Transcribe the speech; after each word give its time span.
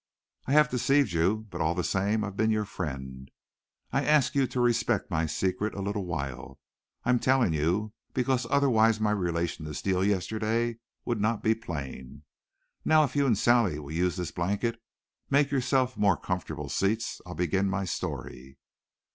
"I 0.47 0.53
have 0.53 0.71
deceived 0.71 1.11
you. 1.11 1.45
But, 1.51 1.61
all 1.61 1.75
the 1.75 1.83
same, 1.83 2.23
I've 2.23 2.35
been 2.35 2.49
your 2.49 2.65
friend. 2.65 3.29
I 3.93 4.03
ask 4.03 4.33
you 4.33 4.47
to 4.47 4.59
respect 4.59 5.11
my 5.11 5.27
secret 5.27 5.75
a 5.75 5.81
little 5.83 6.07
while. 6.07 6.59
I'm 7.05 7.19
telling 7.19 7.53
you 7.53 7.93
because 8.15 8.47
otherwise 8.49 8.99
my 8.99 9.11
relation 9.11 9.63
to 9.65 9.75
Steele 9.75 10.03
yesterday 10.03 10.79
would 11.05 11.21
not 11.21 11.43
be 11.43 11.53
plain. 11.53 12.23
Now, 12.83 13.03
if 13.03 13.15
you 13.15 13.27
and 13.27 13.37
Sally 13.37 13.77
will 13.77 13.91
use 13.91 14.15
this 14.15 14.31
blanket, 14.31 14.81
make 15.29 15.51
yourselves 15.51 15.95
more 15.97 16.17
comfortable 16.17 16.67
seats, 16.69 17.21
I'll 17.27 17.35
begin 17.35 17.69
my 17.69 17.85
story." 17.85 18.57